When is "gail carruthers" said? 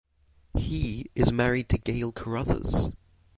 1.77-2.89